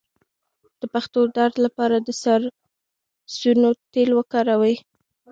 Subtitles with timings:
[0.79, 4.75] د پښو درد لپاره د سرسونو تېل وکاروئ